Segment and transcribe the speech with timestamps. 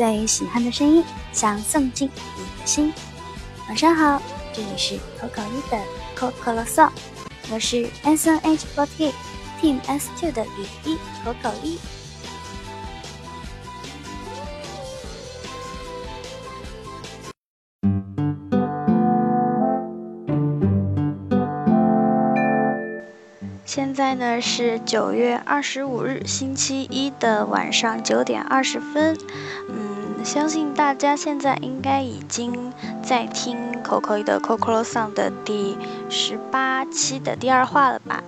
[0.00, 2.90] 最喜欢的声音，想送进你的心。
[3.68, 5.78] 晚上好，这里是口口一的
[6.16, 6.90] Coco Song，
[7.50, 9.12] 我是 S N H forty
[9.60, 11.78] Team S two 的雨衣口口一。
[24.40, 29.16] 是九月二十五日星期一的晚上九点二十分，
[29.68, 32.72] 嗯，相信大家现在应该已经
[33.02, 35.76] 在听 Coco 的 Coco Song 的第
[36.08, 38.22] 十八期的第二话了吧？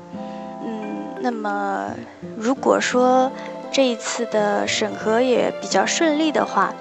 [0.64, 1.90] 嗯，那么
[2.36, 3.32] 如果说
[3.70, 6.72] 这一次的审核也比较顺利的话。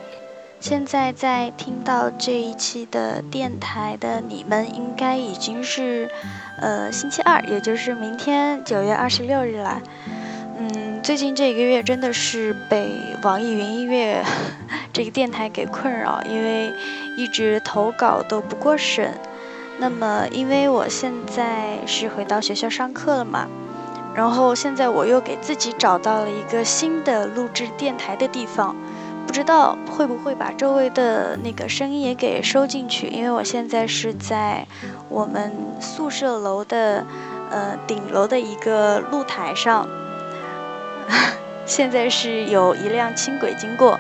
[0.61, 6.07] 现在在听到这一期的电台的你们，应该已经是，
[6.59, 9.82] 呃，星期二，也就是明天九月二十六日了。
[10.59, 12.91] 嗯，最近这一个月真的是被
[13.23, 14.23] 网易云音乐
[14.93, 16.71] 这个电台给困扰，因为
[17.17, 19.12] 一直投稿都不过审。
[19.79, 23.48] 那么，因为我现在是回到学校上课了嘛，
[24.13, 28.76] 然后现在我又给自己找到了一个新的录制电台的地方。
[29.32, 33.07] 不知道会不会把周围的那个声音也给收进去？
[33.07, 34.68] 因为我现在是在
[35.07, 37.05] 我们宿舍楼的
[37.49, 39.88] 呃顶楼的一个露台上，
[41.65, 43.98] 现在是有一辆轻轨经过。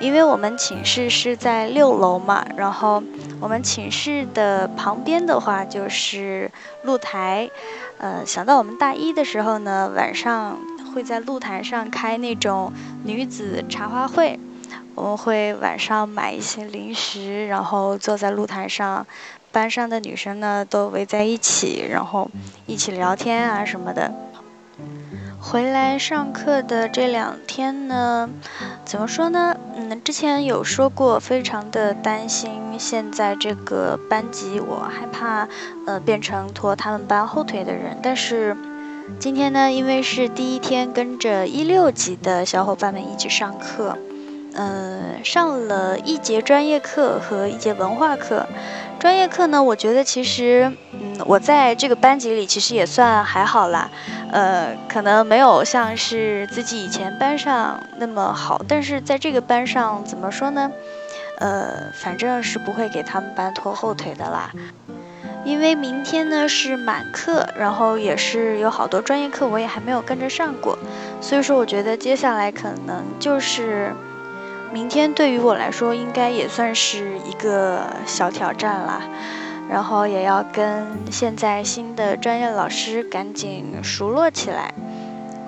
[0.00, 3.00] 因为我们寝室是在六楼嘛，然后
[3.40, 6.50] 我们寝室的旁边的话就是
[6.82, 7.48] 露台。
[7.98, 10.58] 呃，想到我们大一的时候呢，晚上
[10.92, 12.72] 会在露台上开那种
[13.04, 14.36] 女子茶话会。
[14.94, 19.06] 我们会晚上买一些零食，然后坐在露台上，
[19.52, 22.30] 班上的女生呢都围在一起，然后
[22.66, 24.12] 一起聊天啊什么的。
[25.40, 28.30] 回来上课的这两天呢，
[28.84, 29.54] 怎么说呢？
[29.76, 35.46] 嗯，之前有说过，非常的担心现在这个班级，我害怕
[35.86, 37.98] 呃变成拖他们班后腿的人。
[38.02, 38.56] 但是
[39.18, 43.98] 今天呢，因为是第一天跟着一六级的小伙伴们一起上课。
[44.54, 48.46] 嗯，上了一节专业课和一节文化课。
[49.00, 53.90] 专业课呢，我觉得其实，嗯，我在这个班级里其实也算还好啦。
[54.30, 60.70] 呃，可能没有像是自己以前班上那么好，但是在这个班上怎么说呢？
[61.40, 64.52] 呃，反正是不会给他们班拖后腿的啦。
[65.44, 70.78] 因为明天呢是满课，然后也是有好多专业课我也还没有跟着上过，
[71.20, 73.92] 所以说我觉得接下来可能就是。
[74.74, 79.00] 明天对于我来说，应该也算是一个小挑战啦。
[79.70, 84.74] 然后也要跟现在新的专业老师赶紧熟络起来，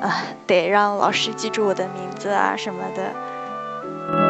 [0.01, 4.26] 啊，得让老师记住我的名字啊什么的。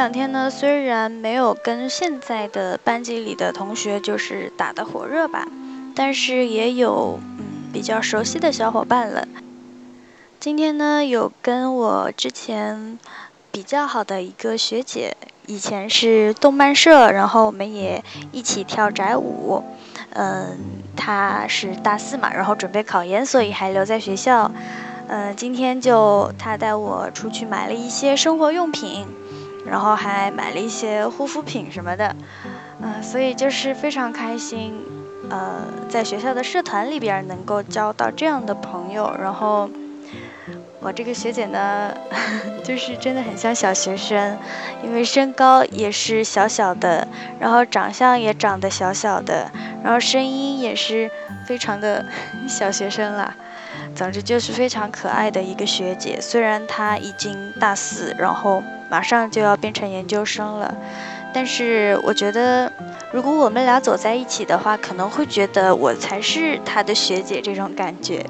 [0.00, 5.46] 两天呢，虽然没有跟现在的班级里的同学就是打得火热吧，
[5.94, 9.28] 但是也有嗯比较熟悉的小伙伴了。
[10.38, 12.98] 今天呢，有跟我之前
[13.52, 15.14] 比较好的一个学姐，
[15.46, 18.02] 以前是动漫社，然后我们也
[18.32, 19.62] 一起跳宅舞。
[20.14, 20.56] 嗯，
[20.96, 24.50] 她是大四嘛，然后准备考研，所以还留在学校。
[25.08, 29.06] 嗯，今天就她带我出去买了一些生活用品。
[29.66, 32.14] 然后还买了一些护肤品什么的，
[32.80, 34.74] 嗯，所以就是非常开心，
[35.28, 39.14] 呃，在学校的社团里边能够交到这样的朋友。
[39.20, 39.68] 然后
[40.80, 41.94] 我这个学姐呢，
[42.64, 44.38] 就是真的很像小学生，
[44.82, 47.06] 因为身高也是小小的，
[47.38, 49.50] 然后长相也长得小小的，
[49.84, 51.10] 然后声音也是
[51.46, 52.04] 非常的
[52.48, 53.36] 小学生啦。
[53.94, 58.62] 总之就是非常可爱的一个学姐，虽然她已经大四，然后。
[58.90, 60.74] 马上就要变成研究生了，
[61.32, 62.70] 但是我觉得，
[63.12, 68.26] 如果我们俩走在一起的话，可能会觉得我才是他的学姐这种感觉。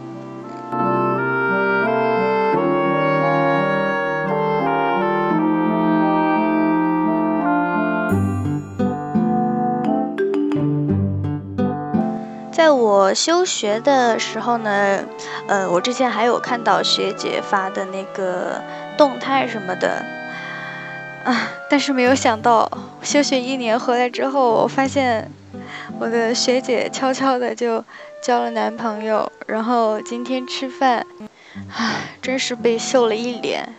[12.53, 14.99] 在我休学的时候呢，
[15.49, 18.61] 呃，我之前还有看到学姐发的那个
[18.99, 20.19] 动态什么的。
[21.25, 21.50] 啊！
[21.69, 22.70] 但是没有想到，
[23.02, 25.31] 休学一年回来之后，我发现
[25.99, 27.84] 我的学姐悄悄的就
[28.22, 31.06] 交了男朋友，然后今天吃饭，
[31.75, 33.75] 唉，真是被秀了一脸。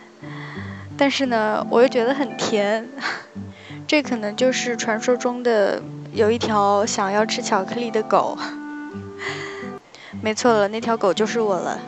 [0.96, 2.88] 但是呢，我又觉得很甜，
[3.88, 8.38] 这可能就是传说中的有一条想要吃巧克力的狗。
[10.20, 11.80] 没错了，那条狗就是我了。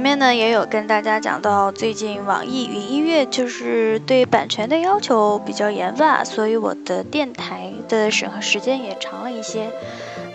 [0.00, 9.70] 前面呢也有跟大家讲到，最近网易云音乐就是对版权的要求比较严吧，所以我的电台的审核时间也长了一些，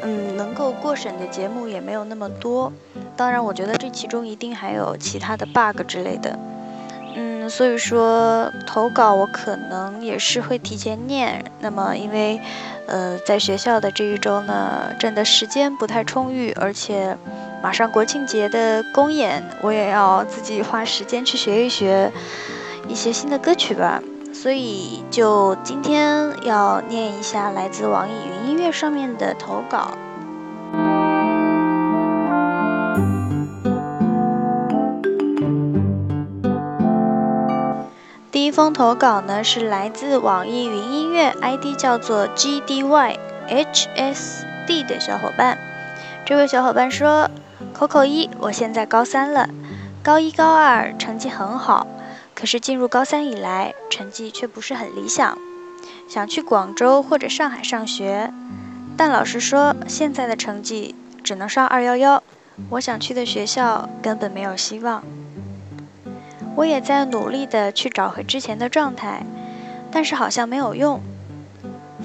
[0.03, 2.71] 嗯，能够过审的节目也没有那么多。
[3.17, 6.37] 当然，我觉得这其中一定还有其他的 bug 之类的，
[7.15, 11.43] 嗯，所以说投稿我可能也是会提前念。
[11.59, 12.39] 那么因为，
[12.85, 17.17] 呃，在学校的这一周呢，真的时间不太充裕，而且。
[17.65, 22.11] 马上国庆节的公演，我也要自己花时间去学一学
[22.87, 24.03] 一些新的歌曲吧。
[24.31, 29.97] 所以就今天要念一下来自网易云音乐上面的投稿。
[38.31, 43.15] 第一封投稿呢是来自网易云音乐，ID 叫做 GDYHSD
[44.85, 45.57] 的小伙伴。
[46.25, 47.27] 这位小伙伴说。
[47.77, 49.49] Coco 一，我现在高三了，
[50.01, 51.85] 高一高二成绩很好，
[52.33, 55.37] 可是进入高三以来，成绩却不是很理想，
[56.07, 58.31] 想去广州或者上海上学，
[58.95, 62.23] 但老师说现在的成绩只能上二幺幺，
[62.69, 65.03] 我想去的学校根本没有希望。
[66.55, 69.25] 我也在努力的去找回之前的状态，
[69.91, 71.01] 但是好像没有用。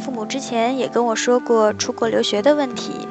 [0.04, 3.06] 父母之前也跟我说过出国留学的问题。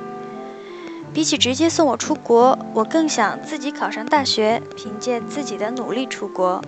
[1.20, 6.64] 比起直接送我出国，我更想自己考上大学，凭借自己的努力出国。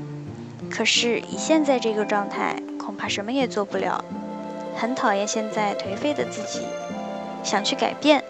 [0.70, 4.04] 可是以现在这个状态，恐怕什么也做不了。
[4.76, 6.64] 很讨厌现在颓废的自己，
[7.46, 8.22] 想去改变。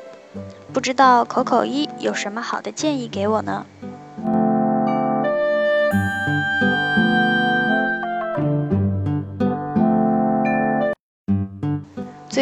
[0.72, 3.66] 不知道口口一有什么好的建议给我呢？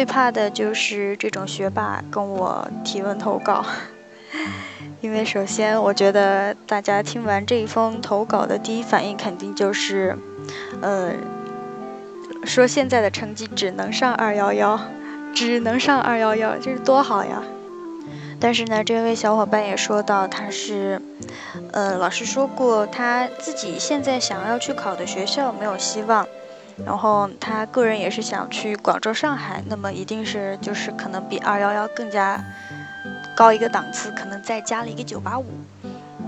[0.00, 3.62] 最怕的就是这种学霸跟我提问投稿，
[5.02, 10.16] 因为首先我觉得大家听完这一封投稿的第一反应肯定就是，
[10.80, 11.12] 呃，
[12.46, 14.80] 说现在的成绩只能上二幺幺，
[15.34, 17.42] 只能上二幺幺，这是多好呀！
[18.40, 20.98] 但是呢，这位小伙伴也说到，他是，
[21.72, 26.26] 呃，老师说过他自己现在想要去考的学校没有希望。
[26.84, 32.42] 然后他个人也是想去广州、上海，那么一定是就是可能比二幺幺更加
[33.36, 35.44] 高一个档次，可能再加了一个九八五。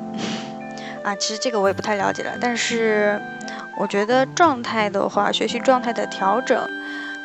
[1.03, 3.21] 啊，其实这个我也不太了解了，但是
[3.77, 6.69] 我觉得状态的话，学习状态的调整，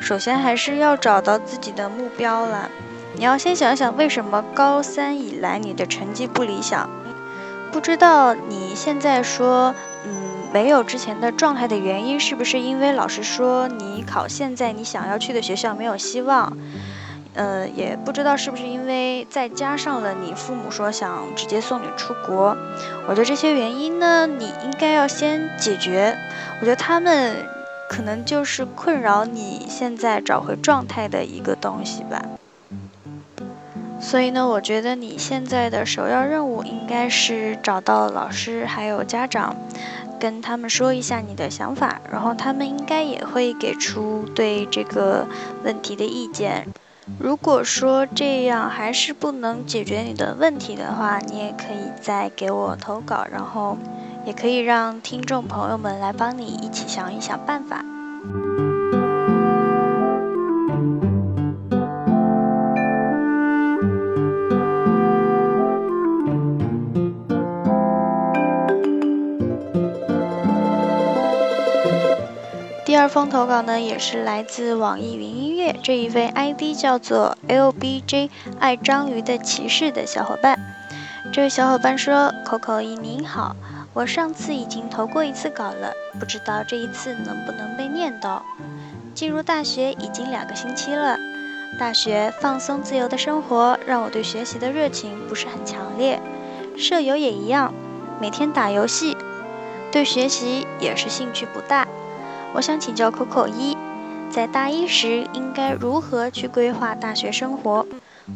[0.00, 2.68] 首先还是要找到自己的目标了。
[3.14, 6.88] 你要先想想为什么高三以来你的成绩不理想，
[7.70, 9.74] 不知道你现在说。
[10.06, 16.56] 嗯没有之前的状态的原因，是不是因为老师说你考现在你想要去的学校没有希望？
[17.34, 22.56] 呃，也不知道是不是因为再加上了你父母说想直接送你出国。
[23.06, 26.16] 我觉得这些原因呢，你应该要先解决。
[26.60, 27.36] 我觉得他们
[27.88, 32.24] 可能就是困扰你现在找回状态的一个东西吧。
[34.00, 39.54] 所以呢，我觉得你现在的首要任务应该是找到老师还有家长。
[40.18, 45.26] 跟他们说一下你的想法，然后他们应该也会给出对这个
[45.64, 46.66] 问题的意见。
[47.18, 53.78] 如果说这样还是不能解决你的问题的话，你也可以再给我投稿，然后
[54.26, 57.82] 也可以让听众朋友们来帮你一起想一想办法。
[72.98, 78.28] 第二封投稿呢，也是来自网易云音乐这一位 ID 叫做 LBJ
[78.58, 80.58] 爱章鱼的骑士的小伙伴。
[81.32, 83.54] 这位小伙伴说：“Coco 一您好，
[83.94, 88.42] 我上次已经投过一次稿了，不知道这一次能不能被念到。
[89.14, 91.16] 进入大学已经两个星期了，
[91.78, 96.20] 大学放松自由的生活让我对学习的热情不是很强烈，
[96.76, 97.72] 舍友也一样，
[98.20, 99.16] 每天打游戏，
[99.92, 101.86] 对学习也是兴趣不大。”
[102.58, 103.76] 我想请教 Coco 一，
[104.32, 107.86] 在大一时应该如何去规划大学生活，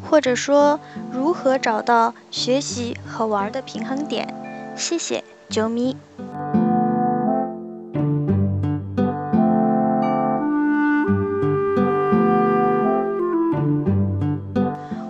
[0.09, 0.79] 或者说
[1.11, 4.33] 如何找到学习和玩的平衡点？
[4.77, 5.97] 谢谢，啾咪。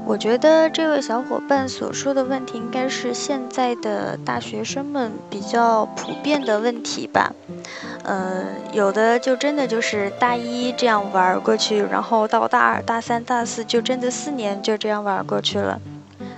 [0.07, 7.35] 我觉得这位小伙伴所说的问题，应该是现在的大学生们比较普遍的问题吧。
[8.05, 15.81] 呃，有的就真的就是大一这样玩过去，然后到大二、大三、大四就真的四年就这样玩过去了。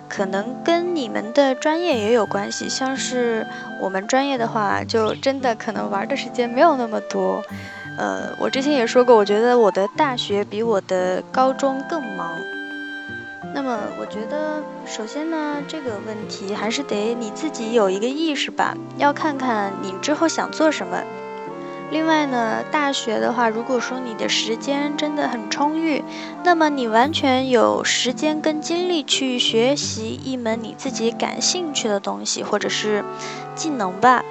[0.09, 3.47] 可能跟你们的专业也有关系，像是
[3.81, 7.43] 我们专业的话，就真的可能玩的时间没有那么多。
[7.99, 12.31] 呃，我之前也说过，我觉得我的大学比我的高中更忙。
[13.55, 20.99] 那么，我觉得首先呢，这个问题还是得你自己有一个意识吧，要看看你之后想做什么。
[21.91, 26.03] 另外呢，大学的话，如果说你的时间真的很充裕，
[26.43, 33.05] 那么你完全有时间跟精力去学习一门你自己感兴趣的东西，或者是
[33.55, 34.25] 技能吧。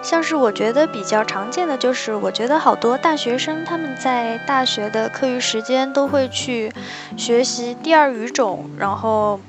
[0.00, 6.72] 像是我觉得比较常见的就是，我觉得好多大学生他们在大学的课余时间都会去
[7.16, 9.40] 学习第二语种，然后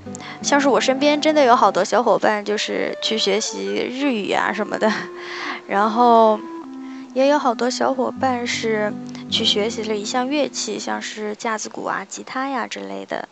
[0.44, 4.92] 像是我身边真的有好多小伙伴就是去学习日语啊什么的，
[5.68, 6.40] 然后
[7.14, 8.94] 也有好多小伙伴是
[9.30, 13.28] 去学习了一项乐器，像是架子鼓啊、吉他呀之类的，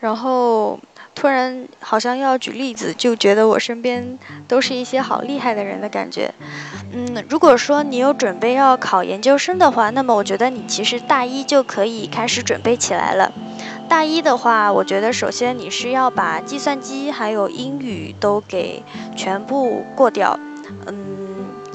[0.00, 0.78] 然后。
[1.16, 6.34] 突然好像要举例子，就觉得我身边都是一些好厉害的人的感觉。
[6.92, 13.32] 嗯，如果说你有准备要考研究生的话，那么我觉得你其实大一就可以开始准备起来了。
[13.88, 18.82] 大一的话，我觉得首先你是要把计算机还有英语都给
[19.14, 20.36] 全部过掉。
[20.86, 21.13] 嗯。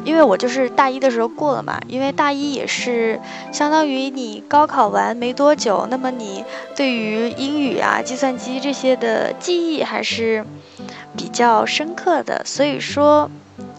[0.10, 6.44] 因为我就是大一的时候过了嘛，因为大一也是相当于你高考完没多久，那么你
[6.75, 10.44] 对于英语啊、计算机这些的记忆还是
[11.16, 13.30] 比较深刻的，所以说，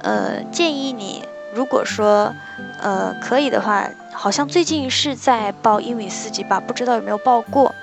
[0.03, 2.33] 呃，建议你如果说，
[2.81, 7.75] 呃，可以的话，好像最近是在报英语四级吧，不知道有没有报过，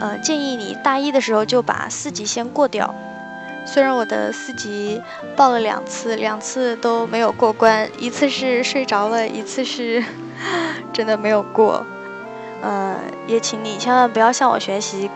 [0.00, 2.92] 呃，建议你大一的时候就把四级先过掉。
[3.70, 4.98] 虽然我的四级
[5.36, 10.02] 报了两次，两次都没有过关，一次是睡着了，一次是
[10.90, 11.84] 真的没有过。
[12.62, 12.96] 呃，
[13.26, 15.10] 也请你千万不要向我学习，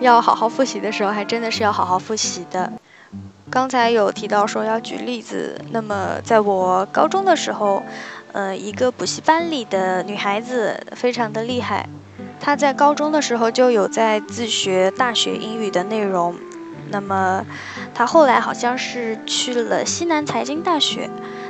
[0.00, 2.72] 要好好复习的时候，还真的是要好好复习的。
[3.48, 7.84] 刚才有提到说要举例子，那么在我高中的时候，
[8.32, 11.88] 呃，一个补习班里的女孩子非常的厉害，
[12.40, 16.34] 她在高中的时候就有在自学大学英语的内容。
[16.90, 17.44] 那么，
[17.94, 21.08] 他后来好像是去了西南财经大学。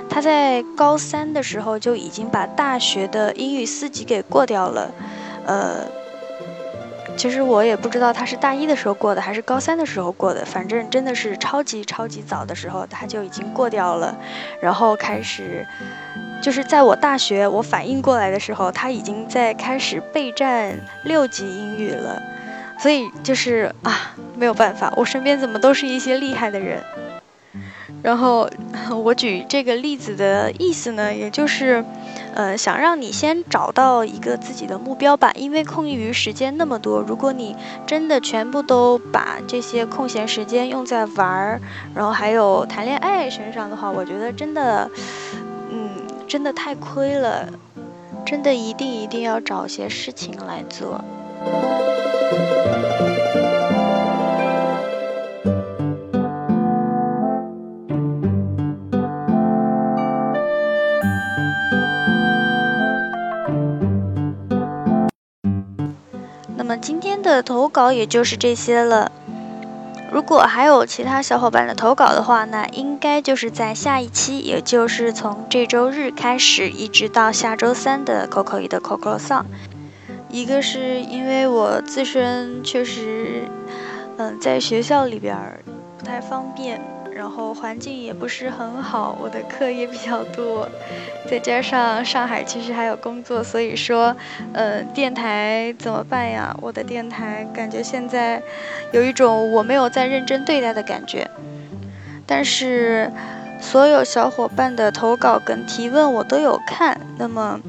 [0.08, 4.90] 他在高三的时候就已经把大学的英语四级给过掉了。
[5.46, 5.76] 呃，
[7.16, 10.44] 其实我也不知道他是大一的时候过的，还是高三的时候过的。
[10.44, 14.16] 反正真的是超级超级早的时候他就已经过掉了。
[14.60, 15.66] 然后开始，
[16.42, 22.22] 就是在我大学我反应过来的时候，他已经在开始备战六级英语了。
[22.84, 26.82] 所以就是啊，没有办法，我身边怎么都是一些厉害的人。
[28.02, 28.46] 然后
[29.02, 31.82] 我举这个例子的意思呢，也就是，
[32.34, 35.32] 呃，想让你先找到一个自己的目标吧。
[35.34, 41.60] 因为空余时间那么多，如果你真的全部都把这些空闲时间用在玩儿，
[41.94, 44.90] 然后还有谈恋爱身上的话，我觉得真的，
[45.70, 45.88] 嗯，
[46.28, 47.48] 真的太亏了。
[48.26, 51.02] 真的一定一定要找些事情来做。
[67.34, 69.10] 的投稿也就是这些了。
[70.12, 79.46] 如果还有其他小伙伴的投稿的话，那应该就是在下一期，也就是从这周日开始，一直到下周三的 Coco 一的 Coco Song。
[80.28, 83.42] 一个是因为我自身确实，
[84.16, 85.36] 嗯，在学校里边
[85.98, 86.80] 不太方便，
[87.14, 90.68] 然后环境也不是很好，我的课也比较多，
[91.30, 94.14] 再加上上海其实还有工作，所以说，
[94.52, 96.56] 嗯，电台怎么办呀？
[96.60, 98.42] 我的电台感觉现在
[98.92, 101.30] 有一种我没有在认真对待的感觉，
[102.26, 103.12] 但是
[103.60, 107.60] 所有小伙伴的投稿跟提问我都有看，那么。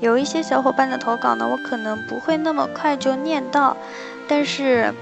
[0.00, 3.76] 有一些小伙伴的投稿呢，我可能不会那么快就念到，
[4.26, 4.94] 但是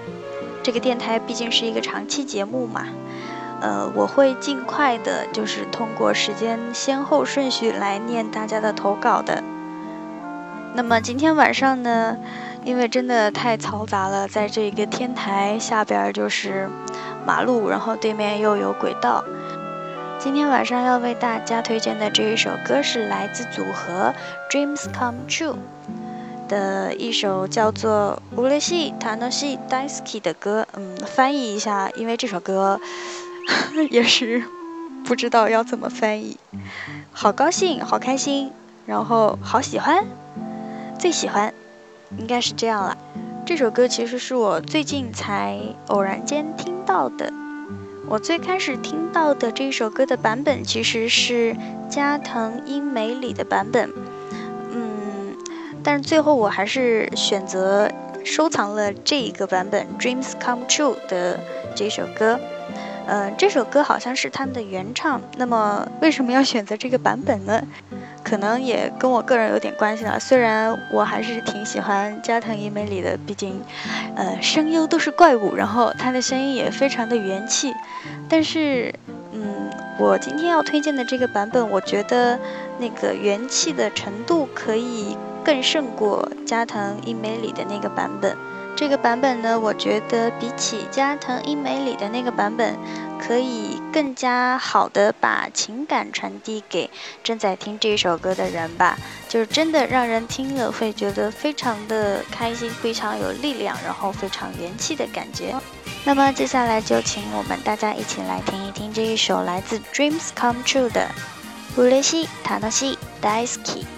[0.61, 2.85] 这个电台毕竟是一个长期节目嘛，
[3.61, 9.43] 呃，我会尽快的，就是通过时间先后顺序来念大家的投稿的。
[10.75, 12.17] 那么今天晚上呢，
[12.65, 16.69] 因为真的太嘈杂了，在这个天台下边就是
[17.27, 19.25] 马路，然后对面又有轨道。
[20.19, 24.13] 今天晚上要为大家推荐的这一首歌是来自组合
[24.51, 25.57] Dreams Come True。
[26.49, 30.67] 的一首叫做《乌雷西塔诺西 Daisky》的歌。
[30.73, 32.81] 嗯，翻译一下，因为这首歌
[33.91, 34.43] 也是
[35.05, 36.37] 不知道要怎么翻译。
[37.13, 38.53] 好高兴，好开心，
[38.87, 40.05] 然后好喜欢，
[40.99, 41.53] 最喜欢，
[42.19, 42.97] 应该是这样了。
[43.47, 47.33] 这首歌其实是我最近才偶然间听到的。
[48.07, 51.57] 我最开始听到的这首歌的版本其实是
[51.91, 53.91] 加藤英美里的版本。
[54.73, 55.35] 嗯
[55.83, 57.91] 但是最后我还是选择
[58.25, 61.41] 收藏了这一个版本《Dreams Come True》的
[61.75, 62.39] 这首歌。
[63.09, 65.21] 呃，这首歌好像是他们的原唱。
[65.39, 67.61] 那么为什么要选择这个版本呢？
[68.23, 70.21] 可能也跟我个人有点关系了。
[70.21, 73.59] 虽然我还是挺喜欢加藤一美里的，毕竟，
[74.15, 77.73] 呃，声优都是怪物，然后他的声音也非常的元气。
[78.29, 78.95] 但是，
[79.33, 82.39] 嗯，我今天要推荐的这个版本，我觉得
[82.79, 85.17] 那个元气的程度可以。
[85.45, 88.37] 更胜过加藤英美里的那个版本。
[88.79, 92.79] 这个版本呢，我觉得比起加藤英美里的那个版本，
[93.19, 96.89] 可以更加好的把情感传递给
[97.25, 98.97] 正在听这首歌的人吧。
[99.29, 105.57] 就是真的让人听了会觉得非常的开心，非常有力量，然后非常元气的感觉。
[106.05, 111.11] 那么接下来就请我们大家一起来听一听这一首来自 Dreams Come True 的
[111.81, 113.83] 《乌雷西塔诺西 Daisky》。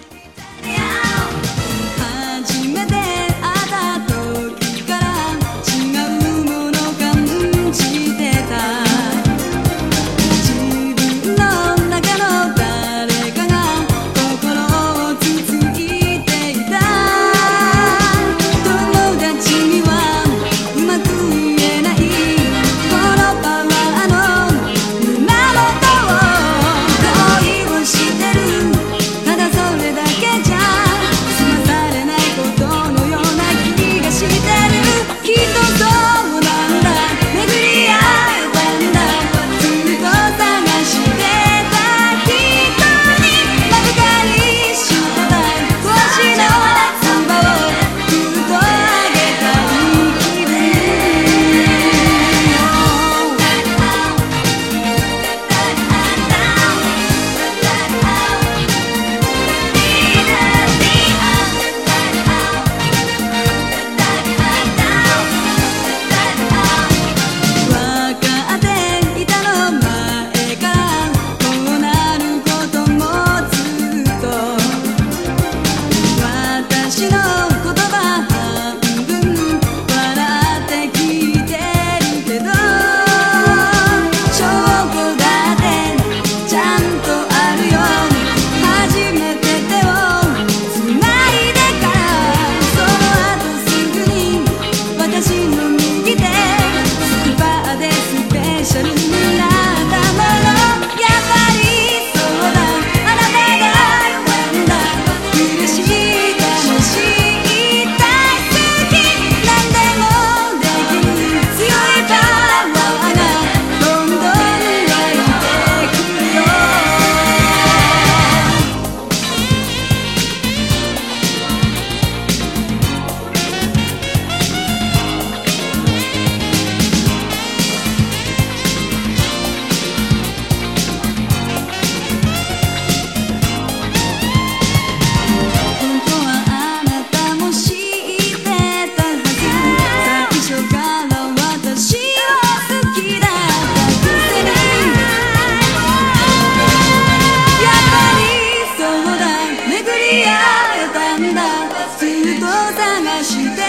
[152.01, 152.09] ずっ
[152.39, 153.61] と探して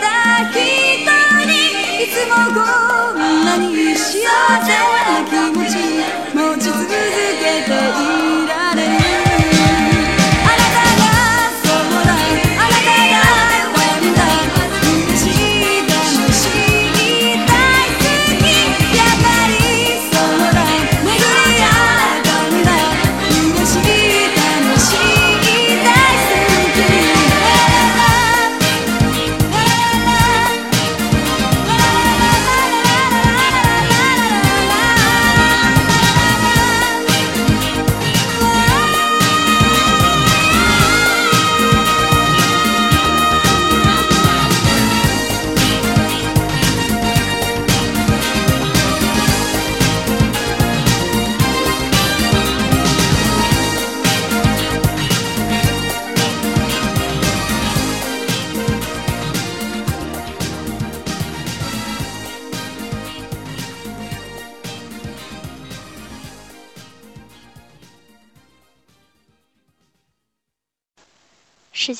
[0.00, 0.60] た人
[1.44, 4.22] にいつもこんなに幸
[4.64, 4.99] せ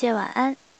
[0.01, 0.70] 谢晚安。